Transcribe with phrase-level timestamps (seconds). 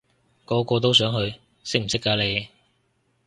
[0.45, 2.47] 個個都想去，識唔識㗎你？